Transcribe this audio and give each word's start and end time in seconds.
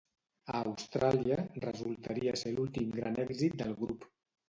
A 0.53 0.61
Austràlia, 0.69 1.37
resultaria 1.67 2.35
ser 2.45 2.57
l'últim 2.57 2.99
gran 3.01 3.25
èxit 3.29 3.65
del 3.65 3.81
grup. 3.87 4.13